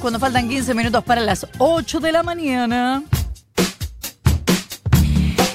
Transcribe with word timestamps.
Cuando 0.00 0.20
faltan 0.20 0.48
15 0.48 0.74
minutos 0.74 1.02
para 1.02 1.20
las 1.20 1.46
8 1.58 2.00
de 2.00 2.12
la 2.12 2.22
mañana. 2.22 3.02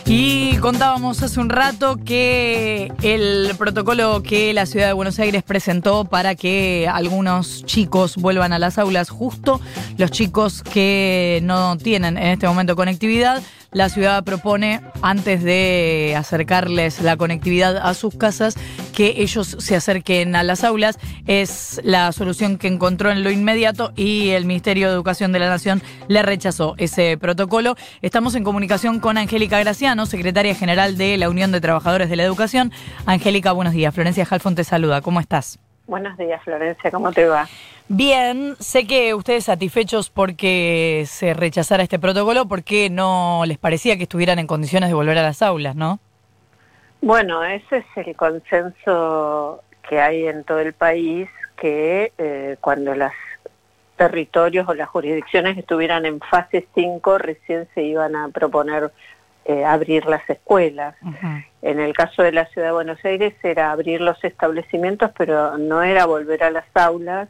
Y 0.05 0.57
contábamos 0.57 1.23
hace 1.23 1.39
un 1.39 1.49
rato 1.49 1.97
que 2.03 2.91
el 3.01 3.55
protocolo 3.57 4.21
que 4.21 4.53
la 4.53 4.65
ciudad 4.65 4.87
de 4.87 4.93
Buenos 4.93 5.17
Aires 5.17 5.43
presentó 5.43 6.03
para 6.05 6.35
que 6.35 6.89
algunos 6.91 7.65
chicos 7.65 8.17
vuelvan 8.17 8.51
a 8.51 8.59
las 8.59 8.77
aulas, 8.77 9.09
justo 9.09 9.61
los 9.97 10.11
chicos 10.11 10.61
que 10.61 11.39
no 11.43 11.77
tienen 11.77 12.17
en 12.17 12.27
este 12.27 12.45
momento 12.45 12.75
conectividad, 12.75 13.41
la 13.73 13.89
ciudad 13.89 14.23
propone, 14.23 14.81
antes 15.01 15.43
de 15.43 16.15
acercarles 16.17 17.01
la 17.01 17.17
conectividad 17.17 17.77
a 17.77 17.93
sus 17.93 18.15
casas, 18.15 18.55
que 18.93 19.15
ellos 19.17 19.57
se 19.59 19.75
acerquen 19.75 20.35
a 20.35 20.43
las 20.43 20.63
aulas. 20.63 20.99
Es 21.25 21.81
la 21.83 22.11
solución 22.11 22.57
que 22.57 22.67
encontró 22.67 23.11
en 23.11 23.23
lo 23.23 23.31
inmediato 23.31 23.91
y 23.95 24.29
el 24.29 24.45
Ministerio 24.45 24.87
de 24.87 24.93
Educación 24.93 25.31
de 25.31 25.39
la 25.39 25.49
Nación 25.49 25.81
le 26.07 26.21
rechazó 26.21 26.75
ese 26.77 27.17
protocolo. 27.17 27.75
Estamos 28.01 28.35
en 28.35 28.43
comunicación 28.43 28.99
con 28.99 29.17
Angélica 29.17 29.59
Graciano, 29.59 30.05
secretaria 30.05 30.55
general 30.55 30.97
de 30.97 31.17
la 31.17 31.29
Unión 31.29 31.51
de 31.51 31.61
Trabajadores 31.61 32.09
de 32.09 32.15
la 32.15 32.23
Educación. 32.23 32.71
Angélica, 33.05 33.51
buenos 33.51 33.73
días. 33.73 33.93
Florencia 33.93 34.25
Jalfón 34.25 34.55
te 34.55 34.63
saluda. 34.63 35.01
¿Cómo 35.01 35.19
estás? 35.19 35.59
Buenos 35.85 36.17
días, 36.17 36.41
Florencia. 36.43 36.91
¿Cómo 36.91 37.11
te 37.11 37.27
va? 37.27 37.47
Bien, 37.89 38.55
sé 38.59 38.87
que 38.87 39.13
ustedes 39.13 39.43
satisfechos 39.43 40.09
porque 40.09 41.03
se 41.05 41.33
rechazara 41.33 41.83
este 41.83 41.99
protocolo, 41.99 42.45
porque 42.47 42.89
no 42.89 43.43
les 43.45 43.57
parecía 43.57 43.97
que 43.97 44.03
estuvieran 44.03 44.39
en 44.39 44.47
condiciones 44.47 44.89
de 44.89 44.95
volver 44.95 45.17
a 45.17 45.23
las 45.23 45.41
aulas, 45.41 45.75
¿no? 45.75 45.99
Bueno, 47.01 47.43
ese 47.43 47.77
es 47.77 48.07
el 48.07 48.15
consenso 48.15 49.61
que 49.87 49.99
hay 49.99 50.25
en 50.27 50.45
todo 50.45 50.59
el 50.59 50.71
país, 50.71 51.27
que 51.57 52.13
eh, 52.17 52.55
cuando 52.61 52.95
los 52.95 53.11
territorios 53.97 54.67
o 54.69 54.73
las 54.73 54.87
jurisdicciones 54.87 55.57
estuvieran 55.57 56.05
en 56.05 56.21
fase 56.21 56.65
5, 56.73 57.17
recién 57.17 57.67
se 57.75 57.83
iban 57.83 58.15
a 58.15 58.29
proponer 58.29 58.91
eh, 59.45 59.65
abrir 59.65 60.05
las 60.05 60.27
escuelas. 60.29 60.95
En 61.61 61.79
el 61.79 61.93
caso 61.93 62.23
de 62.23 62.31
la 62.31 62.45
Ciudad 62.47 62.67
de 62.67 62.73
Buenos 62.73 63.03
Aires 63.03 63.33
era 63.43 63.71
abrir 63.71 64.01
los 64.01 64.21
establecimientos, 64.23 65.11
pero 65.17 65.57
no 65.57 65.83
era 65.83 66.05
volver 66.05 66.43
a 66.43 66.51
las 66.51 66.65
aulas, 66.73 67.29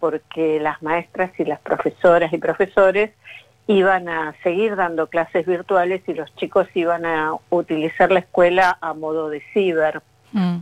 porque 0.00 0.60
las 0.60 0.82
maestras 0.82 1.30
y 1.38 1.44
las 1.44 1.60
profesoras 1.60 2.32
y 2.32 2.38
profesores 2.38 3.10
iban 3.66 4.08
a 4.08 4.34
seguir 4.42 4.76
dando 4.76 5.08
clases 5.08 5.46
virtuales 5.46 6.02
y 6.06 6.14
los 6.14 6.34
chicos 6.36 6.68
iban 6.74 7.04
a 7.04 7.32
utilizar 7.50 8.12
la 8.12 8.20
escuela 8.20 8.78
a 8.80 8.94
modo 8.94 9.28
de 9.28 9.42
ciber. 9.52 10.02
Mm. 10.32 10.58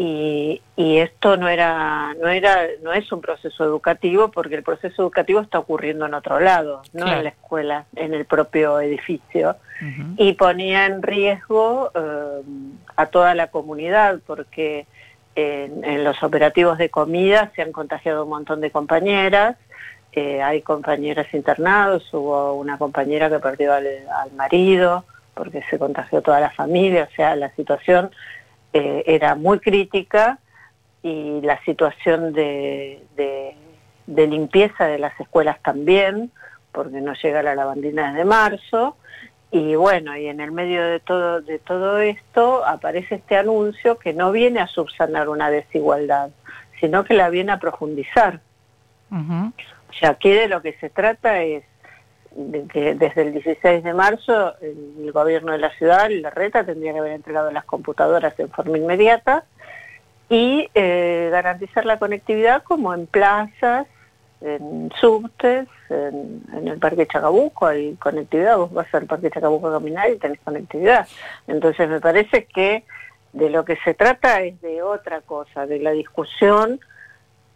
Y, 0.00 0.62
y, 0.76 0.98
esto 0.98 1.36
no 1.36 1.48
era, 1.48 2.14
no 2.22 2.28
era, 2.28 2.68
no 2.84 2.92
es 2.92 3.10
un 3.10 3.20
proceso 3.20 3.64
educativo 3.64 4.30
porque 4.30 4.54
el 4.54 4.62
proceso 4.62 5.02
educativo 5.02 5.40
está 5.40 5.58
ocurriendo 5.58 6.06
en 6.06 6.14
otro 6.14 6.38
lado, 6.38 6.82
no 6.92 7.12
en 7.12 7.24
la 7.24 7.30
escuela, 7.30 7.86
en 7.96 8.14
el 8.14 8.24
propio 8.24 8.80
edificio. 8.80 9.56
Y 10.16 10.34
ponía 10.34 10.86
en 10.86 11.02
riesgo 11.02 11.90
eh, 11.96 12.42
a 12.94 13.06
toda 13.06 13.34
la 13.34 13.48
comunidad 13.48 14.20
porque 14.24 14.86
en, 15.34 16.04
los 16.04 16.22
operativos 16.22 16.78
de 16.78 16.90
comida 16.90 17.50
se 17.56 17.62
han 17.62 17.72
contagiado 17.72 18.22
un 18.22 18.30
montón 18.30 18.60
de 18.60 18.70
compañeras, 18.70 19.56
eh, 20.12 20.40
hay 20.42 20.62
compañeras 20.62 21.26
internados, 21.34 22.12
hubo 22.14 22.54
una 22.54 22.78
compañera 22.78 23.28
que 23.28 23.40
perdió 23.40 23.72
al, 23.74 23.84
marido 24.36 25.04
porque 25.34 25.62
se 25.70 25.76
contagió 25.76 26.22
toda 26.22 26.38
la 26.38 26.50
familia, 26.50 27.08
o 27.10 27.14
sea, 27.16 27.34
la 27.34 27.50
situación 27.56 28.10
eh, 28.72 29.02
era 29.06 29.34
muy 29.34 29.60
crítica 29.60 30.38
y 31.02 31.40
la 31.42 31.62
situación 31.64 32.32
de, 32.32 33.02
de, 33.16 34.26
limpieza 34.26 34.86
de 34.86 34.98
las 34.98 35.18
escuelas 35.20 35.60
también, 35.62 36.30
porque 36.72 37.00
no 37.00 37.14
llega 37.14 37.42
la 37.42 37.54
lavandina 37.54 38.12
desde 38.12 38.24
marzo, 38.24 38.96
y 39.50 39.74
bueno, 39.76 40.16
y 40.16 40.26
en 40.26 40.40
el 40.40 40.52
medio 40.52 40.84
de 40.84 41.00
todo, 41.00 41.40
de 41.40 41.58
todo 41.58 41.98
esto 42.00 42.66
aparece 42.66 43.16
este 43.16 43.36
anuncio 43.36 43.98
que 43.98 44.12
no 44.12 44.30
viene 44.32 44.60
a 44.60 44.66
subsanar 44.66 45.28
una 45.28 45.50
desigualdad, 45.50 46.30
sino 46.80 47.04
que 47.04 47.14
la 47.14 47.30
viene 47.30 47.52
a 47.52 47.58
profundizar. 47.58 48.40
O 49.10 49.92
sea, 49.98 50.10
aquí 50.10 50.30
de 50.30 50.48
lo 50.48 50.60
que 50.60 50.74
se 50.74 50.90
trata 50.90 51.42
es 51.42 51.64
de 52.38 52.68
que 52.68 52.94
desde 52.94 53.22
el 53.22 53.32
16 53.32 53.82
de 53.82 53.92
marzo 53.92 54.54
el, 54.60 55.10
gobierno 55.12 55.52
de 55.52 55.58
la 55.58 55.70
ciudad, 55.70 56.08
la 56.08 56.30
reta, 56.30 56.64
tendría 56.64 56.92
que 56.92 57.00
haber 57.00 57.12
entregado 57.12 57.50
las 57.50 57.64
computadoras 57.64 58.38
en 58.38 58.48
forma 58.50 58.78
inmediata 58.78 59.44
y 60.28 60.68
eh, 60.74 61.28
garantizar 61.32 61.84
la 61.84 61.98
conectividad 61.98 62.62
como 62.62 62.94
en 62.94 63.06
plazas, 63.06 63.88
en 64.40 64.90
subtes, 65.00 65.66
en, 65.90 66.44
el 66.64 66.78
Parque 66.78 67.08
Chacabuco 67.08 67.66
hay 67.66 67.96
conectividad, 67.96 68.56
vos 68.56 68.72
vas 68.72 68.94
al 68.94 69.06
Parque 69.06 69.30
Chacabuco 69.30 69.66
a 69.66 69.72
caminar 69.72 70.08
y 70.08 70.18
tenés 70.18 70.38
conectividad. 70.40 71.08
Entonces 71.48 71.88
me 71.88 72.00
parece 72.00 72.44
que 72.44 72.84
de 73.32 73.50
lo 73.50 73.64
que 73.64 73.76
se 73.84 73.94
trata 73.94 74.42
es 74.42 74.60
de 74.60 74.80
otra 74.82 75.22
cosa, 75.22 75.66
de 75.66 75.80
la 75.80 75.90
discusión 75.90 76.78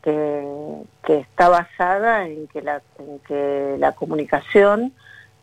que, 0.02 0.82
está 1.06 1.48
basada 1.48 2.26
en 2.26 2.46
que, 2.48 2.62
la, 2.62 2.82
en 2.98 3.18
que 3.20 3.76
la 3.78 3.92
comunicación 3.92 4.92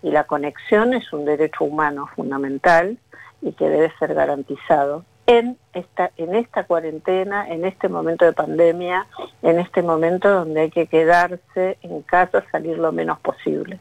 y 0.01 0.11
la 0.11 0.25
conexión 0.25 0.93
es 0.93 1.11
un 1.13 1.25
derecho 1.25 1.63
humano 1.63 2.09
fundamental 2.15 2.97
y 3.41 3.51
que 3.53 3.69
debe 3.69 3.91
ser 3.99 4.13
garantizado 4.13 5.03
en 5.27 5.57
esta, 5.73 6.11
en 6.17 6.33
esta 6.33 6.63
cuarentena, 6.63 7.47
en 7.47 7.63
este 7.63 7.87
momento 7.87 8.25
de 8.25 8.33
pandemia, 8.33 9.05
en 9.43 9.59
este 9.59 9.83
momento 9.83 10.27
donde 10.27 10.61
hay 10.61 10.71
que 10.71 10.87
quedarse 10.87 11.77
en 11.83 12.01
casa, 12.01 12.43
salir 12.51 12.79
lo 12.79 12.91
menos 12.91 13.19
posible. 13.19 13.79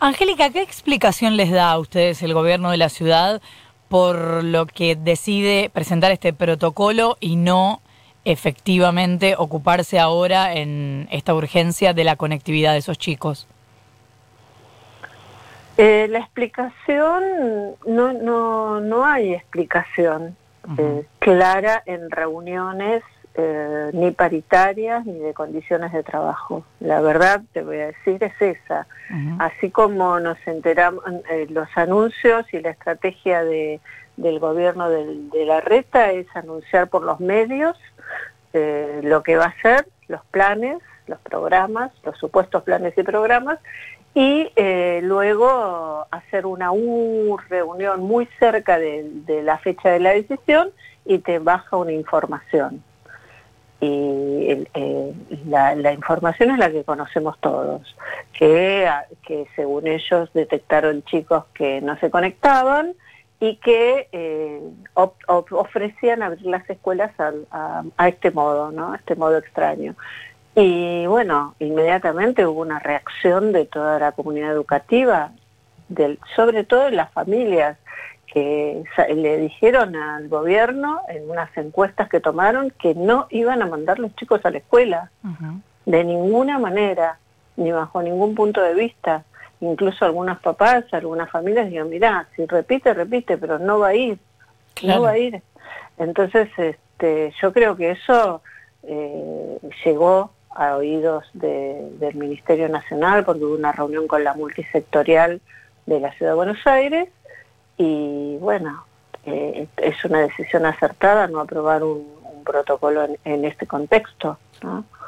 Angélica, 0.00 0.48
¿qué 0.50 0.62
explicación 0.62 1.36
les 1.36 1.50
da 1.50 1.72
a 1.72 1.78
ustedes 1.78 2.22
el 2.22 2.32
gobierno 2.32 2.70
de 2.70 2.78
la 2.78 2.88
ciudad 2.88 3.42
por 3.88 4.44
lo 4.44 4.66
que 4.66 4.96
decide 4.96 5.70
presentar 5.72 6.10
este 6.10 6.32
protocolo 6.32 7.16
y 7.20 7.36
no 7.36 7.82
efectivamente 8.28 9.34
ocuparse 9.36 9.98
ahora 9.98 10.52
en 10.52 11.08
esta 11.10 11.34
urgencia 11.34 11.94
de 11.94 12.04
la 12.04 12.16
conectividad 12.16 12.72
de 12.72 12.78
esos 12.78 12.98
chicos? 12.98 13.48
Eh, 15.78 16.08
la 16.10 16.18
explicación, 16.18 17.22
no, 17.86 18.12
no, 18.12 18.80
no 18.80 19.06
hay 19.06 19.32
explicación. 19.32 20.36
Eh, 20.76 21.06
clara 21.18 21.82
en 21.86 22.10
reuniones 22.10 23.02
eh, 23.34 23.90
ni 23.94 24.10
paritarias 24.10 25.06
ni 25.06 25.18
de 25.18 25.32
condiciones 25.32 25.92
de 25.92 26.02
trabajo. 26.02 26.64
La 26.80 27.00
verdad, 27.00 27.40
te 27.54 27.62
voy 27.62 27.78
a 27.78 27.86
decir, 27.86 28.22
es 28.22 28.42
esa. 28.42 28.86
Así 29.38 29.70
como 29.70 30.20
nos 30.20 30.36
enteramos, 30.46 31.02
eh, 31.30 31.46
los 31.48 31.68
anuncios 31.76 32.44
y 32.52 32.60
la 32.60 32.70
estrategia 32.70 33.42
de, 33.44 33.80
del 34.18 34.38
gobierno 34.38 34.90
de 34.90 35.44
la 35.46 35.60
reta 35.60 36.12
es 36.12 36.26
anunciar 36.34 36.88
por 36.88 37.02
los 37.02 37.20
medios 37.20 37.76
lo 38.52 39.22
que 39.22 39.36
va 39.36 39.46
a 39.46 39.62
ser, 39.62 39.86
los 40.08 40.24
planes, 40.26 40.78
los 41.06 41.18
programas, 41.20 41.92
los 42.04 42.16
supuestos 42.18 42.62
planes 42.62 42.96
y 42.96 43.02
programas, 43.02 43.58
y 44.14 44.50
eh, 44.56 45.00
luego 45.02 46.06
hacer 46.10 46.46
una 46.46 46.70
reunión 47.48 48.00
muy 48.00 48.28
cerca 48.38 48.78
de, 48.78 49.42
la 49.42 49.58
fecha 49.58 49.90
de 49.90 50.00
la 50.00 50.10
decisión 50.10 50.70
y 51.04 51.18
te 51.18 51.38
baja 51.38 51.76
una 51.76 51.92
información. 51.92 52.82
Y 53.80 54.66
eh, 54.74 55.14
la, 55.46 55.92
información 55.92 56.50
es 56.50 56.58
la 56.58 56.70
que 56.70 56.82
conocemos 56.82 57.38
todos, 57.38 57.96
que, 58.36 58.90
que 59.24 59.46
según 59.54 59.86
ellos 59.86 60.30
detectaron 60.34 61.04
chicos 61.04 61.44
que 61.54 61.80
no 61.80 61.96
se 61.98 62.10
conectaban 62.10 62.94
y 63.40 63.56
que 63.56 64.08
eh, 64.12 64.60
ofrecían 64.94 66.22
abrir 66.22 66.46
las 66.46 66.68
escuelas 66.68 67.12
a, 67.18 67.84
a, 67.96 68.08
este 68.08 68.30
modo, 68.30 68.72
¿no? 68.72 68.92
a 68.92 68.96
este 68.96 69.14
modo 69.14 69.38
extraño. 69.38 69.94
Y 70.56 71.06
bueno, 71.06 71.54
inmediatamente 71.60 72.44
hubo 72.46 72.62
una 72.62 72.80
reacción 72.80 73.52
de 73.52 73.64
toda 73.64 74.00
la 74.00 74.12
comunidad 74.12 74.50
educativa, 74.50 75.30
del, 75.88 76.18
sobre 76.34 76.64
todo 76.64 76.86
de 76.86 76.90
las 76.92 77.12
familias, 77.12 77.78
que 78.26 78.82
le 79.14 79.38
dijeron 79.38 79.96
al 79.96 80.28
gobierno 80.28 81.00
en 81.08 81.30
unas 81.30 81.56
encuestas 81.56 82.08
que 82.08 82.20
tomaron 82.20 82.70
que 82.70 82.94
no 82.94 83.26
iban 83.30 83.62
a 83.62 83.66
mandar 83.66 83.98
los 83.98 84.14
chicos 84.16 84.44
a 84.44 84.50
la 84.50 84.58
escuela, 84.58 85.10
de 85.86 86.04
ninguna 86.04 86.58
manera, 86.58 87.18
ni 87.56 87.72
bajo 87.72 88.02
ningún 88.02 88.34
punto 88.34 88.60
de 88.60 88.74
vista. 88.74 89.24
Incluso 89.60 90.04
algunos 90.04 90.38
papás, 90.38 90.84
algunas 90.92 91.30
familias 91.30 91.66
dijeron, 91.66 91.90
mira, 91.90 92.28
si 92.36 92.46
repite, 92.46 92.94
repite, 92.94 93.36
pero 93.36 93.58
no 93.58 93.80
va 93.80 93.88
a 93.88 93.94
ir, 93.94 94.18
no 94.82 95.02
va 95.02 95.10
a 95.10 95.18
ir. 95.18 95.42
Entonces, 95.98 96.48
este, 96.56 97.32
yo 97.42 97.52
creo 97.52 97.76
que 97.76 97.90
eso 97.90 98.40
eh, 98.84 99.58
llegó 99.84 100.30
a 100.50 100.76
oídos 100.76 101.24
del 101.32 102.14
Ministerio 102.14 102.68
Nacional 102.68 103.24
porque 103.24 103.44
hubo 103.44 103.54
una 103.54 103.72
reunión 103.72 104.06
con 104.06 104.24
la 104.24 104.34
multisectorial 104.34 105.40
de 105.86 106.00
la 106.00 106.12
Ciudad 106.12 106.32
de 106.32 106.36
Buenos 106.36 106.66
Aires 106.66 107.08
y 107.76 108.36
bueno, 108.40 108.84
eh, 109.24 109.68
es 109.76 110.04
una 110.04 110.20
decisión 110.20 110.66
acertada 110.66 111.28
no 111.28 111.40
aprobar 111.40 111.82
un, 111.82 112.18
protocolo 112.44 113.06
en, 113.24 113.44
este 113.44 113.66
contexto. 113.66 114.38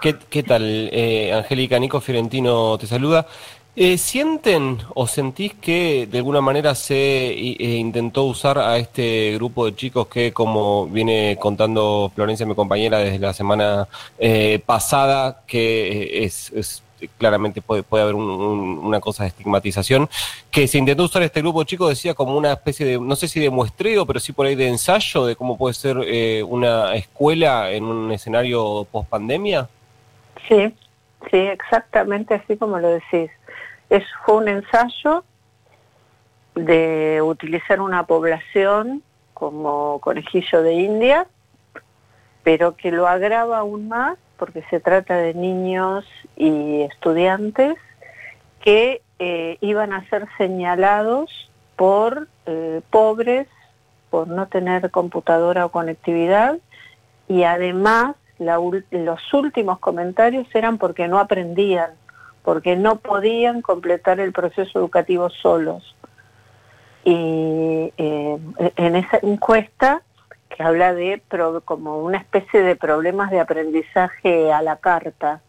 ¿Qué, 0.02 0.42
tal, 0.42 0.90
eh, 0.92 1.32
Angélica? 1.32 1.78
Nico 1.78 2.00
Fiorentino 2.00 2.76
te 2.76 2.86
saluda. 2.86 3.26
Eh, 3.76 3.98
¿Sienten 3.98 4.78
o 4.94 5.06
sentís 5.06 5.54
que 5.54 6.08
de 6.10 6.18
alguna 6.18 6.40
manera 6.40 6.74
se 6.74 7.28
eh, 7.28 7.56
intentó 7.78 8.24
usar 8.24 8.58
a 8.58 8.76
este 8.78 9.32
grupo 9.36 9.64
de 9.64 9.76
chicos 9.76 10.08
que, 10.08 10.32
como 10.32 10.86
viene 10.86 11.38
contando 11.40 12.10
Florencia, 12.12 12.44
mi 12.46 12.56
compañera, 12.56 12.98
desde 12.98 13.20
la 13.20 13.32
semana 13.32 13.86
pasada, 14.66 15.42
que 15.46 16.24
es, 16.24 16.82
claramente 17.16 17.62
puede, 17.62 17.84
puede 17.84 18.02
haber 18.02 18.16
una 18.16 18.98
cosa 18.98 19.22
de 19.22 19.28
estigmatización, 19.28 20.10
que 20.50 20.66
se 20.66 20.76
intentó 20.76 21.04
usar 21.04 21.22
este 21.22 21.40
grupo 21.40 21.60
de 21.60 21.66
chicos, 21.66 21.90
decía, 21.90 22.12
como 22.12 22.36
una 22.36 22.52
especie 22.52 22.84
de, 22.84 22.98
no 22.98 23.14
sé 23.14 23.28
si 23.28 23.38
de 23.38 23.50
muestreo, 23.50 24.04
pero 24.04 24.18
sí 24.18 24.32
por 24.32 24.46
ahí 24.46 24.56
de 24.56 24.66
ensayo 24.66 25.26
de 25.26 25.36
cómo 25.36 25.56
puede 25.56 25.74
ser 25.74 25.96
una 26.44 26.96
escuela 26.96 27.70
en 27.70 27.84
un 27.84 28.10
escenario 28.10 28.84
post 28.90 29.08
pandemia? 29.08 29.68
Sí, 30.48 30.74
sí, 31.30 31.36
exactamente 31.36 32.34
así 32.34 32.56
como 32.56 32.78
lo 32.80 32.88
decís. 32.88 33.30
Es, 33.90 34.04
fue 34.24 34.36
un 34.36 34.48
ensayo 34.48 35.24
de 36.54 37.20
utilizar 37.22 37.80
una 37.80 38.04
población 38.04 39.02
como 39.34 39.98
conejillo 40.00 40.62
de 40.62 40.74
India, 40.74 41.26
pero 42.42 42.76
que 42.76 42.90
lo 42.90 43.06
agrava 43.06 43.58
aún 43.58 43.88
más 43.88 44.16
porque 44.36 44.62
se 44.70 44.80
trata 44.80 45.16
de 45.16 45.34
niños 45.34 46.06
y 46.36 46.80
estudiantes 46.82 47.76
que 48.62 49.02
eh, 49.18 49.58
iban 49.60 49.92
a 49.92 50.08
ser 50.08 50.26
señalados 50.38 51.50
por 51.76 52.28
eh, 52.46 52.80
pobres, 52.90 53.48
por 54.08 54.28
no 54.28 54.48
tener 54.48 54.90
computadora 54.90 55.66
o 55.66 55.70
conectividad, 55.70 56.58
y 57.28 57.44
además 57.44 58.16
los 58.38 59.34
últimos 59.34 59.78
comentarios 59.78 60.46
eran 60.54 60.78
porque 60.78 61.06
no 61.06 61.18
aprendían, 61.18 61.90
porque 62.44 62.76
no 62.76 62.96
podían 62.96 63.62
completar 63.62 64.20
el 64.20 64.32
proceso 64.32 64.78
educativo 64.78 65.30
solos. 65.30 65.94
Y 67.04 67.92
eh, 67.96 68.38
en 68.76 68.96
esa 68.96 69.18
encuesta 69.22 70.02
que 70.48 70.62
habla 70.62 70.94
de 70.94 71.22
como 71.64 71.98
una 71.98 72.18
especie 72.18 72.62
de 72.62 72.76
problemas 72.76 73.30
de 73.30 73.40
aprendizaje 73.40 74.52
a 74.52 74.62
la 74.62 74.76
carta, 74.76 75.40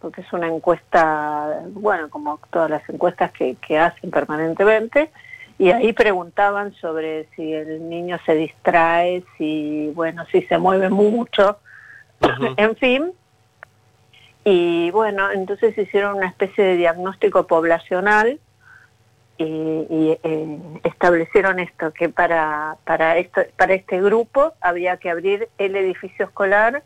porque 0.00 0.22
es 0.22 0.32
una 0.32 0.48
encuesta, 0.48 1.60
bueno, 1.72 2.10
como 2.10 2.40
todas 2.50 2.70
las 2.70 2.88
encuestas 2.88 3.32
que, 3.32 3.56
que 3.56 3.78
hacen 3.78 4.10
permanentemente, 4.10 5.10
y 5.58 5.70
ahí 5.70 5.92
preguntaban 5.92 6.72
sobre 6.74 7.28
si 7.36 7.52
el 7.52 7.88
niño 7.88 8.18
se 8.24 8.34
distrae, 8.34 9.22
si, 9.36 9.92
bueno, 9.94 10.24
si 10.32 10.42
se 10.42 10.58
mueve 10.58 10.88
mucho, 10.88 11.58
en 12.56 12.76
fin, 12.76 13.12
y 14.44 14.90
bueno, 14.90 15.30
entonces 15.30 15.76
hicieron 15.76 16.16
una 16.16 16.28
especie 16.28 16.64
de 16.64 16.76
diagnóstico 16.76 17.46
poblacional 17.46 18.40
y, 19.36 20.18
eh, 20.22 20.58
establecieron 20.84 21.60
esto, 21.60 21.92
que 21.92 22.08
para, 22.08 22.76
para, 22.84 23.16
esto, 23.16 23.40
para 23.56 23.74
este 23.74 24.00
grupo 24.00 24.52
había 24.60 24.98
que 24.98 25.10
abrir 25.10 25.48
el 25.58 25.76
edificio 25.76 26.26
escolar 26.26 26.82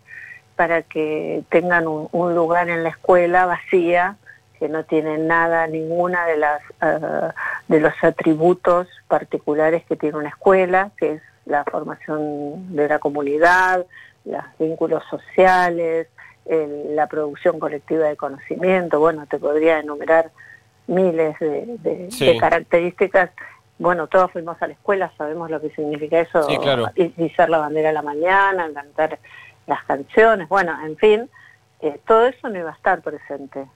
para 0.55 0.83
que 0.83 1.43
tengan 1.49 1.87
un, 1.89 2.35
lugar 2.35 2.69
en 2.69 2.85
la 2.85 2.91
escuela 2.91 3.47
vacía, 3.47 4.17
que 4.59 4.69
no 4.69 4.85
tiene 4.85 5.19
nada, 5.19 5.67
ninguna 5.67 6.27
de, 6.27 6.37
las, 6.37 6.63
ah, 6.81 7.35
de 7.67 7.81
los 7.81 7.93
atributos 8.03 8.87
particulares 9.09 9.85
que 9.89 9.97
tiene 9.97 10.17
una 10.17 10.29
escuela, 10.29 10.93
que 10.97 11.15
es 11.15 11.23
la 11.47 11.65
formación 11.65 12.77
de 12.77 12.89
la 12.89 13.01
comunidad, 13.01 13.85
los 14.25 14.45
vínculos 14.59 15.03
sociales, 15.11 16.07
la 16.47 17.07
producción 17.07 17.59
colectiva 17.59 18.09
de 18.09 18.17
conocimiento, 18.17 19.01
bueno, 19.01 19.27
te 19.27 19.39
podría 19.39 19.79
enumerar 19.79 20.31
miles 20.87 21.39
de, 21.39 22.37
características. 22.39 23.31
Bueno, 23.79 24.07
todos 24.07 24.31
fuimos 24.31 24.61
a 24.63 24.67
la 24.67 24.75
escuela, 24.75 25.13
sabemos 25.17 25.51
lo 25.51 25.61
que 25.61 25.71
significa 25.71 26.21
eso, 26.21 26.47
ser 26.47 27.49
la 27.49 27.59
bandera 27.59 27.91
a 27.91 27.93
la 27.93 28.03
mañana, 28.03 28.71
cantar 28.73 29.19
las 29.67 29.83
canciones, 29.85 30.49
bueno, 30.49 30.77
en 30.85 30.97
fin, 30.97 31.31
eh, 31.81 31.99
todo 32.07 32.27
eso 32.27 32.49
no 32.49 32.59
iba 32.59 32.71
a 32.71 32.75
estar 32.75 33.01
presente. 33.03 33.67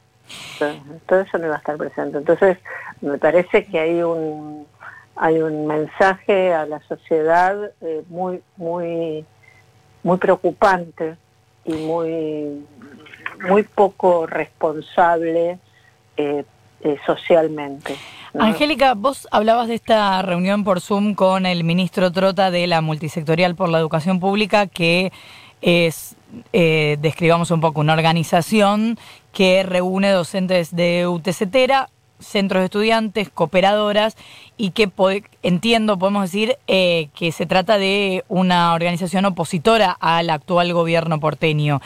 Todo 1.06 1.20
eso 1.20 1.38
no 1.38 1.46
iba 1.46 1.54
a 1.54 1.58
estar 1.58 1.76
presente. 1.76 2.18
Entonces, 2.18 2.58
me 3.00 3.18
parece 3.18 3.64
que 3.66 3.78
hay 3.78 4.02
un 4.02 4.66
hay 5.20 5.40
un 5.40 5.66
mensaje 5.66 6.54
a 6.54 6.64
la 6.64 6.80
sociedad 6.82 7.72
eh, 7.80 8.04
muy 8.08 8.40
muy 8.56 9.26
muy 10.02 10.16
preocupante 10.18 11.16
y 11.68 11.72
muy, 11.72 12.66
muy 13.48 13.62
poco 13.62 14.26
responsable 14.26 15.58
eh, 16.16 16.44
eh, 16.80 16.96
socialmente. 17.06 17.94
Angélica, 18.38 18.94
vos 18.94 19.28
hablabas 19.30 19.68
de 19.68 19.74
esta 19.74 20.20
reunión 20.22 20.64
por 20.64 20.80
Zoom 20.80 21.14
con 21.14 21.46
el 21.46 21.64
ministro 21.64 22.10
Trota 22.12 22.50
de 22.50 22.66
la 22.66 22.80
Multisectorial 22.80 23.54
por 23.54 23.68
la 23.68 23.78
Educación 23.78 24.20
Pública, 24.20 24.66
que 24.66 25.12
es, 25.60 26.16
eh, 26.52 26.96
describamos 27.00 27.50
un 27.50 27.60
poco, 27.60 27.80
una 27.80 27.94
organización 27.94 28.98
que 29.32 29.62
reúne 29.62 30.10
docentes 30.10 30.74
de 30.74 31.06
UTCTera, 31.06 31.90
centros 32.20 32.60
de 32.60 32.66
estudiantes, 32.66 33.30
cooperadoras 33.30 34.16
y 34.56 34.70
que 34.70 34.90
entiendo, 35.42 35.98
podemos 35.98 36.22
decir, 36.22 36.56
eh, 36.66 37.08
que 37.14 37.32
se 37.32 37.46
trata 37.46 37.78
de 37.78 38.24
una 38.28 38.74
organización 38.74 39.24
opositora 39.24 39.96
al 40.00 40.30
actual 40.30 40.72
gobierno 40.72 41.20
porteño. 41.20 41.80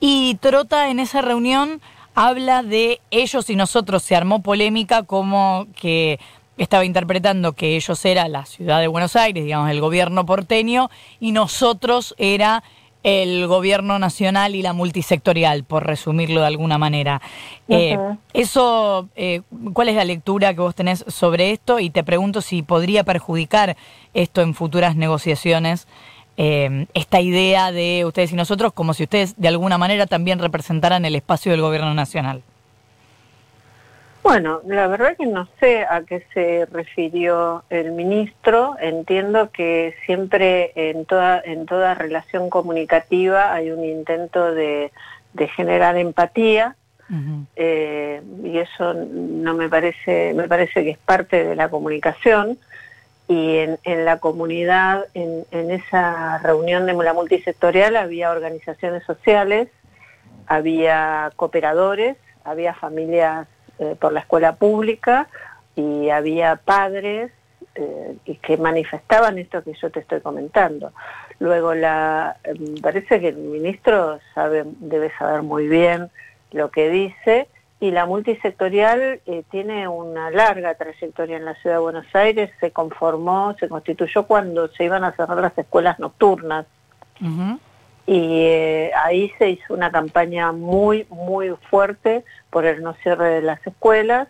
Y 0.00 0.36
Trota 0.40 0.90
en 0.90 1.00
esa 1.00 1.22
reunión 1.22 1.80
habla 2.14 2.62
de 2.62 3.00
ellos 3.10 3.48
y 3.50 3.56
nosotros, 3.56 4.02
se 4.02 4.16
armó 4.16 4.42
polémica 4.42 5.02
como 5.02 5.66
que 5.74 6.18
estaba 6.58 6.84
interpretando 6.84 7.54
que 7.54 7.76
ellos 7.76 8.04
era 8.04 8.28
la 8.28 8.44
ciudad 8.44 8.80
de 8.80 8.86
Buenos 8.86 9.16
Aires, 9.16 9.44
digamos, 9.44 9.70
el 9.70 9.80
gobierno 9.80 10.26
porteño, 10.26 10.90
y 11.18 11.32
nosotros 11.32 12.14
era 12.18 12.62
el 13.02 13.46
gobierno 13.46 13.98
nacional 13.98 14.54
y 14.54 14.62
la 14.62 14.72
multisectorial, 14.72 15.64
por 15.64 15.86
resumirlo 15.86 16.40
de 16.40 16.46
alguna 16.46 16.78
manera. 16.78 17.20
Eh, 17.68 17.98
eso, 18.32 19.08
eh, 19.16 19.42
¿cuál 19.72 19.88
es 19.88 19.96
la 19.96 20.04
lectura 20.04 20.54
que 20.54 20.60
vos 20.60 20.74
tenés 20.74 21.04
sobre 21.08 21.50
esto? 21.50 21.80
Y 21.80 21.90
te 21.90 22.04
pregunto 22.04 22.40
si 22.40 22.62
podría 22.62 23.04
perjudicar 23.04 23.76
esto 24.14 24.40
en 24.40 24.54
futuras 24.54 24.96
negociaciones, 24.96 25.88
eh, 26.36 26.86
esta 26.94 27.20
idea 27.20 27.72
de 27.72 28.04
ustedes 28.06 28.32
y 28.32 28.36
nosotros, 28.36 28.72
como 28.72 28.94
si 28.94 29.02
ustedes 29.02 29.34
de 29.36 29.48
alguna 29.48 29.78
manera 29.78 30.06
también 30.06 30.38
representaran 30.38 31.04
el 31.04 31.14
espacio 31.14 31.52
del 31.52 31.60
gobierno 31.60 31.92
nacional. 31.94 32.42
Bueno, 34.22 34.60
la 34.66 34.86
verdad 34.86 35.16
que 35.16 35.26
no 35.26 35.48
sé 35.58 35.82
a 35.82 36.02
qué 36.02 36.24
se 36.32 36.66
refirió 36.66 37.64
el 37.70 37.90
ministro. 37.90 38.76
Entiendo 38.80 39.50
que 39.50 39.96
siempre 40.06 40.72
en 40.76 41.04
toda, 41.06 41.42
en 41.44 41.66
toda 41.66 41.94
relación 41.94 42.48
comunicativa 42.48 43.52
hay 43.52 43.72
un 43.72 43.84
intento 43.84 44.54
de, 44.54 44.92
generar 45.56 45.96
empatía 45.96 46.76
eh, 47.56 48.22
y 48.44 48.58
eso 48.58 48.94
no 48.94 49.54
me 49.54 49.68
parece, 49.68 50.34
me 50.34 50.46
parece 50.46 50.84
que 50.84 50.90
es 50.90 50.98
parte 50.98 51.44
de 51.44 51.56
la 51.56 51.68
comunicación. 51.68 52.58
Y 53.26 53.56
en, 53.58 53.78
en 53.82 54.04
la 54.04 54.18
comunidad, 54.18 55.06
en, 55.14 55.44
en 55.50 55.70
esa 55.72 56.38
reunión 56.38 56.86
de 56.86 56.92
la 56.92 57.12
multisectorial 57.12 57.96
había 57.96 58.30
organizaciones 58.30 59.02
sociales, 59.04 59.68
había 60.46 61.32
cooperadores, 61.36 62.16
había 62.44 62.74
familias 62.74 63.48
eh, 63.82 63.96
por 63.98 64.12
la 64.12 64.20
escuela 64.20 64.54
pública 64.54 65.26
y 65.74 66.08
había 66.10 66.54
padres 66.54 67.32
eh, 67.74 68.16
que 68.40 68.56
manifestaban 68.56 69.38
esto 69.38 69.64
que 69.64 69.74
yo 69.74 69.90
te 69.90 69.98
estoy 69.98 70.20
comentando. 70.20 70.92
Luego, 71.40 71.74
la, 71.74 72.36
me 72.58 72.80
parece 72.80 73.18
que 73.20 73.28
el 73.28 73.38
ministro 73.38 74.20
sabe, 74.34 74.62
debe 74.78 75.10
saber 75.18 75.42
muy 75.42 75.66
bien 75.66 76.10
lo 76.52 76.70
que 76.70 76.90
dice 76.90 77.48
y 77.80 77.90
la 77.90 78.06
multisectorial 78.06 79.20
eh, 79.26 79.42
tiene 79.50 79.88
una 79.88 80.30
larga 80.30 80.76
trayectoria 80.76 81.36
en 81.36 81.44
la 81.44 81.56
ciudad 81.56 81.76
de 81.76 81.82
Buenos 81.82 82.14
Aires, 82.14 82.52
se 82.60 82.70
conformó, 82.70 83.56
se 83.58 83.68
constituyó 83.68 84.28
cuando 84.28 84.68
se 84.68 84.84
iban 84.84 85.02
a 85.02 85.10
cerrar 85.16 85.38
las 85.38 85.58
escuelas 85.58 85.98
nocturnas. 85.98 86.66
Y 88.06 88.88
ahí 89.04 89.32
se 89.38 89.50
hizo 89.50 89.74
una 89.74 89.92
campaña 89.92 90.52
muy, 90.52 91.06
muy 91.10 91.54
fuerte 91.70 92.24
por 92.50 92.66
el 92.66 92.82
no 92.82 92.94
cierre 92.94 93.30
de 93.30 93.42
las 93.42 93.64
escuelas, 93.66 94.28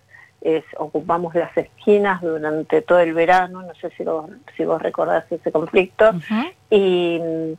ocupamos 0.76 1.34
las 1.34 1.56
esquinas 1.56 2.20
durante 2.20 2.82
todo 2.82 3.00
el 3.00 3.14
verano, 3.14 3.62
no 3.62 3.74
sé 3.74 3.90
si, 3.90 4.04
si 4.56 4.64
vos 4.64 4.82
recordás 4.82 5.30
ese 5.30 5.52
conflicto, 5.52 6.12
y 6.68 7.20
mm, 7.20 7.52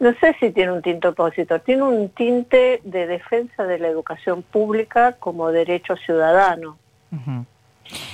no 0.00 0.14
sé 0.20 0.36
si 0.38 0.50
tiene 0.50 0.72
un 0.72 0.82
tinte 0.82 1.08
opositor, 1.08 1.60
tiene 1.60 1.82
un 1.82 2.08
tinte 2.10 2.80
de 2.84 3.06
defensa 3.06 3.64
de 3.64 3.78
la 3.78 3.88
educación 3.88 4.42
pública 4.42 5.16
como 5.18 5.50
derecho 5.50 5.96
ciudadano. 5.96 6.78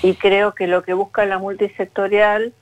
Y 0.02 0.14
creo 0.14 0.54
que 0.54 0.66
lo 0.66 0.82
que 0.82 0.94
busca 0.94 1.26
la 1.26 1.38
multisectorial 1.38 2.52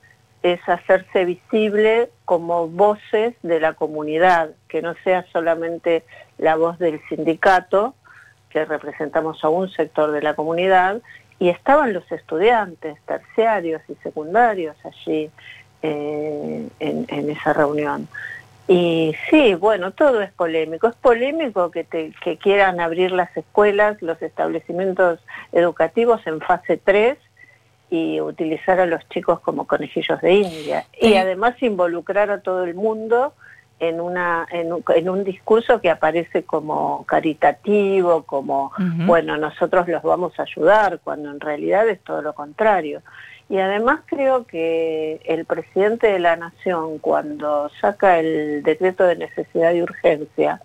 es 0.41 0.59
hacerse 0.67 1.25
visible 1.25 2.09
como 2.25 2.67
voces 2.67 3.35
de 3.43 3.59
la 3.59 3.73
comunidad, 3.73 4.51
que 4.67 4.81
no 4.81 4.95
sea 5.03 5.25
solamente 5.31 6.03
la 6.37 6.55
voz 6.55 6.79
del 6.79 7.01
sindicato, 7.09 7.95
que 8.49 8.65
representamos 8.65 9.43
a 9.43 9.49
un 9.49 9.69
sector 9.69 10.11
de 10.11 10.21
la 10.21 10.35
comunidad, 10.35 11.01
y 11.39 11.49
estaban 11.49 11.93
los 11.93 12.09
estudiantes 12.11 12.97
terciarios 13.05 13.81
y 13.89 13.95
secundarios 13.95 14.75
allí 14.85 15.29
eh, 15.81 16.67
en, 16.79 17.29
esa 17.29 17.51
reunión. 17.51 18.07
Y 18.67 19.13
sí, 19.29 19.55
bueno, 19.55 19.91
todo 19.91 20.21
es 20.21 20.31
polémico. 20.31 20.87
Es 20.87 20.95
polémico 20.95 21.69
que, 21.69 21.83
que 21.83 22.37
quieran 22.37 22.79
abrir 22.79 23.11
las 23.11 23.35
escuelas, 23.35 24.01
los 24.01 24.21
establecimientos 24.21 25.19
educativos 25.51 26.25
en 26.25 26.39
fase 26.39 26.77
3 26.77 27.17
y 27.89 28.19
utilizar 28.21 28.79
a 28.79 28.85
los 28.85 29.07
chicos 29.09 29.39
como 29.41 29.67
conejillos 29.67 30.19
de 30.21 30.33
India. 30.33 30.85
Y 30.99 31.15
además 31.15 31.61
involucrar 31.61 32.31
a 32.31 32.41
todo 32.41 32.63
el 32.63 32.73
mundo 32.73 33.33
en, 33.79 33.99
una, 33.99 34.47
en, 34.51 35.09
un, 35.09 35.23
discurso 35.23 35.81
que 35.81 35.89
aparece 35.89 36.43
como 36.43 37.05
caritativo, 37.05 38.23
como, 38.23 38.71
bueno, 39.05 39.37
nosotros 39.37 39.87
los 39.87 40.01
vamos 40.01 40.39
a 40.39 40.43
ayudar, 40.43 40.99
cuando 41.03 41.29
en 41.29 41.39
realidad 41.39 41.87
es 41.89 41.99
todo 42.01 42.21
lo 42.21 42.33
contrario. 42.33 43.01
Y 43.49 43.57
además 43.57 44.01
creo 44.05 44.45
que 44.45 45.21
el 45.25 45.45
presidente 45.45 46.07
de 46.07 46.19
la 46.19 46.35
Nación, 46.35 46.97
cuando 46.99 47.69
saca 47.81 48.19
el 48.19 48.63
decreto 48.63 49.03
de 49.03 49.17
necesidad 49.17 49.73
y 49.73 49.81
urgencia, 49.81 50.61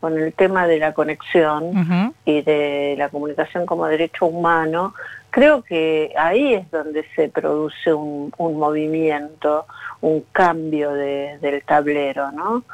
con 0.00 0.18
el 0.18 0.32
tema 0.32 0.66
de 0.66 0.78
la 0.78 0.94
conexión 0.94 2.14
y 2.24 2.40
de 2.40 2.94
la 2.96 3.10
comunicación 3.10 3.66
como 3.66 3.86
derecho 3.86 4.26
humano, 4.26 4.94
creo 5.30 5.62
que 5.62 6.12
ahí 6.16 6.54
es 6.54 6.70
donde 6.70 7.04
se 7.14 7.28
produce 7.28 7.92
un, 7.92 8.32
movimiento, 8.38 9.66
un 10.00 10.24
cambio 10.32 10.92
del 10.92 11.62
tablero, 11.64 12.30
¿no? 12.32 12.64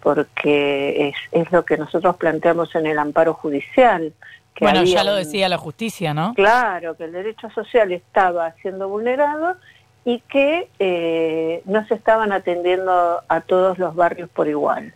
Porque 0.00 1.14
es, 1.32 1.52
lo 1.52 1.64
que 1.64 1.76
nosotros 1.76 2.16
planteamos 2.16 2.74
en 2.74 2.86
el 2.86 2.98
amparo 2.98 3.34
judicial. 3.34 4.12
Que 4.54 4.64
bueno, 4.64 4.84
ya 4.84 5.04
lo 5.04 5.14
decía 5.14 5.48
la 5.48 5.58
justicia, 5.58 6.14
¿no? 6.14 6.32
Claro, 6.34 6.96
que 6.96 7.04
el 7.04 7.12
derecho 7.12 7.50
social 7.50 7.92
estaba 7.92 8.52
siendo 8.62 8.88
vulnerado 8.88 9.56
y 10.04 10.20
que 10.20 10.68
eh, 10.78 11.62
no 11.64 11.86
se 11.88 11.94
estaban 11.94 12.32
atendiendo 12.32 13.20
a 13.28 13.40
todos 13.40 13.78
los 13.78 13.94
barrios 13.94 14.30
por 14.30 14.48
igual. 14.48 14.94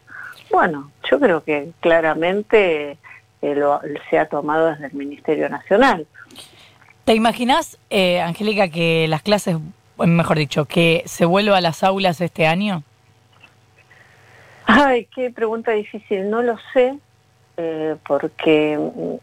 Bueno, 0.51 0.91
yo 1.11 1.19
creo 1.21 1.43
que 1.43 1.71
claramente 1.81 2.97
eh, 3.43 3.55
lo, 3.55 3.81
se 4.09 4.19
ha 4.19 4.29
tomado 4.29 4.69
desde 4.69 4.87
el 4.87 4.95
Ministerio 4.95 5.49
Nacional. 5.49 6.07
¿Te 7.05 7.15
imaginas, 7.15 7.79
eh, 7.91 8.21
Angélica, 8.21 8.69
que 8.69 9.09
las 9.09 9.23
clases, 9.23 9.57
mejor 9.97 10.39
dicho, 10.39 10.67
que 10.67 11.03
se 11.07 11.25
vuelva 11.25 11.57
a 11.57 11.61
las 11.61 11.83
aulas 11.83 12.21
este 12.21 12.47
año? 12.47 12.83
Ay, 14.67 15.07
qué 15.15 15.31
pregunta 15.31 15.73
difícil, 15.73 16.31
no 16.31 16.43
lo 16.43 16.57
sé, 16.73 16.97
eh, 17.57 17.97
porque 18.07 18.79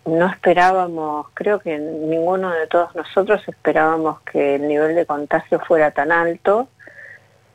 no 0.05 0.27
esperábamos, 0.27 1.27
creo 1.33 1.59
que 1.59 1.77
ninguno 1.77 2.51
de 2.51 2.67
todos 2.67 2.93
nosotros 2.95 3.41
esperábamos 3.47 4.19
que 4.21 4.55
el 4.55 4.67
nivel 4.67 4.93
de 4.95 5.05
contagio 5.05 5.59
fuera 5.61 5.91
tan 5.91 6.11
alto 6.11 6.67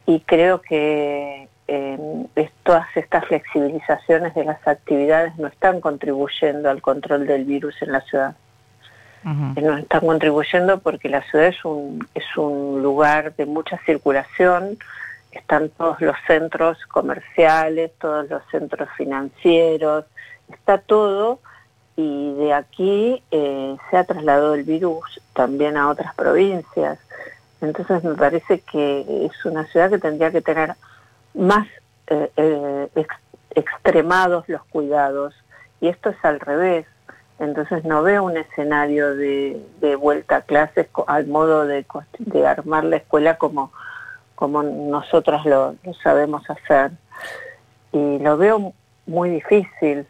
y 0.06 0.20
creo 0.20 0.60
que 0.60 1.48
eh, 1.68 2.20
todas 2.64 2.86
estas 2.96 3.26
flexibilizaciones 3.26 4.34
de 4.34 4.44
las 4.44 4.66
actividades 4.66 5.36
no 5.36 5.48
están 5.48 5.80
contribuyendo 5.80 6.68
al 6.68 6.82
control 6.82 7.26
del 7.26 7.44
virus 7.44 7.80
en 7.82 7.92
la 7.92 8.00
ciudad. 8.00 8.34
Nos 9.24 9.80
están 9.80 10.00
contribuyendo 10.00 10.80
porque 10.80 11.08
la 11.08 11.22
ciudad 11.22 11.46
es 11.46 11.64
un, 11.64 12.06
es 12.14 12.24
un 12.36 12.82
lugar 12.82 13.34
de 13.36 13.46
mucha 13.46 13.78
circulación, 13.86 14.78
están 15.30 15.68
todos 15.70 16.00
los 16.00 16.16
centros 16.26 16.78
comerciales, 16.86 17.92
todos 17.98 18.28
los 18.28 18.42
centros 18.50 18.88
financieros, 18.96 20.04
está 20.52 20.78
todo 20.78 21.40
y 21.96 22.34
de 22.34 22.52
aquí 22.52 23.22
eh, 23.30 23.76
se 23.90 23.96
ha 23.96 24.04
trasladado 24.04 24.54
el 24.54 24.64
virus 24.64 25.20
también 25.34 25.76
a 25.76 25.88
otras 25.88 26.14
provincias. 26.14 26.98
Entonces 27.60 28.02
me 28.02 28.14
parece 28.14 28.60
que 28.60 29.26
es 29.26 29.44
una 29.44 29.66
ciudad 29.66 29.90
que 29.90 29.98
tendría 29.98 30.30
que 30.30 30.40
tener 30.40 30.74
más 31.34 31.66
eh, 32.08 32.30
eh, 32.36 32.88
extremados 33.54 34.48
los 34.48 34.64
cuidados 34.64 35.34
y 35.80 35.88
esto 35.88 36.10
es 36.10 36.16
al 36.24 36.40
revés. 36.40 36.86
Entonces 37.42 37.84
no 37.84 38.04
veo 38.04 38.22
un 38.22 38.36
escenario 38.36 39.16
de, 39.16 39.60
vuelta 39.98 40.36
a 40.36 40.42
clases 40.42 40.86
al 41.08 41.26
modo 41.26 41.66
de, 41.66 41.84
armar 42.46 42.84
la 42.84 42.98
escuela 42.98 43.36
como, 43.36 43.72
como 44.36 44.62
nosotros 44.62 45.44
lo, 45.44 45.74
sabemos 46.04 46.48
hacer. 46.48 46.92
Y 47.90 48.20
lo 48.20 48.36
veo 48.36 48.72
muy 49.06 49.30
difícil, 49.30 50.06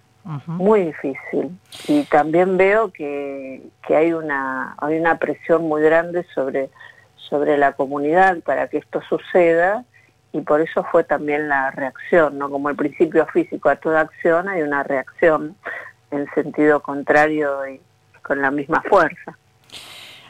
muy 0.46 0.82
difícil. 0.82 1.58
Y 1.88 2.04
también 2.04 2.58
veo 2.58 2.92
que, 2.92 3.62
que, 3.86 3.96
hay, 3.96 4.12
una, 4.12 4.74
hay 4.76 4.98
una 4.98 5.16
presión 5.16 5.66
muy 5.66 5.80
grande 5.80 6.26
sobre, 6.34 6.68
sobre 7.16 7.56
la 7.56 7.72
comunidad 7.72 8.40
para 8.40 8.68
que 8.68 8.76
esto 8.76 9.00
suceda 9.08 9.84
y 10.32 10.42
por 10.42 10.60
eso 10.60 10.84
fue 10.84 11.02
también 11.02 11.48
la 11.48 11.70
reacción, 11.70 12.36
¿no? 12.38 12.50
Como 12.50 12.68
el 12.68 12.76
principio 12.76 13.24
físico 13.26 13.70
a 13.70 13.76
toda 13.76 14.02
acción 14.02 14.50
hay 14.50 14.60
una 14.60 14.82
reacción 14.82 15.56
en 16.12 16.28
sentido 16.34 16.80
contrario 16.80 17.66
y 17.66 17.80
con 18.22 18.40
la 18.40 18.50
misma 18.50 18.82
fuerza. 18.88 19.36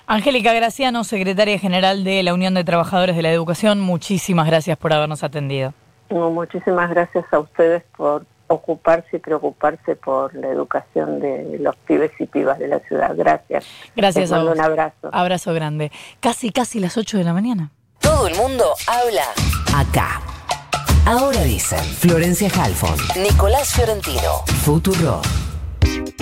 Angélica 0.06 0.52
Graciano, 0.52 1.04
secretaria 1.04 1.58
general 1.58 2.04
de 2.04 2.22
la 2.22 2.34
Unión 2.34 2.54
de 2.54 2.64
Trabajadores 2.64 3.16
de 3.16 3.22
la 3.22 3.30
Educación, 3.30 3.80
muchísimas 3.80 4.46
gracias 4.46 4.76
por 4.76 4.92
habernos 4.92 5.22
atendido. 5.22 5.72
muchísimas 6.10 6.90
gracias 6.90 7.24
a 7.32 7.38
ustedes 7.38 7.82
por 7.96 8.26
ocuparse 8.48 9.16
y 9.16 9.18
preocuparse 9.18 9.96
por 9.96 10.34
la 10.34 10.48
educación 10.48 11.20
de 11.20 11.58
los 11.58 11.74
pibes 11.76 12.10
y 12.18 12.26
pibas 12.26 12.58
de 12.58 12.68
la 12.68 12.80
ciudad. 12.80 13.12
Gracias. 13.16 13.64
Gracias 13.96 14.32
a 14.32 14.44
Un 14.44 14.60
abrazo. 14.60 15.08
Abrazo 15.12 15.54
grande. 15.54 15.90
Casi, 16.20 16.50
casi 16.50 16.78
las 16.78 16.96
8 16.96 17.18
de 17.18 17.24
la 17.24 17.32
mañana. 17.32 17.70
Todo 18.00 18.26
el 18.26 18.34
mundo 18.36 18.64
habla 18.86 19.24
acá. 19.74 20.20
Ahora 21.06 21.42
dicen 21.42 21.82
Florencia 21.82 22.48
Halfon, 22.48 22.96
Nicolás 23.22 23.74
Fiorentino, 23.74 24.44
Futuro. 24.62 25.20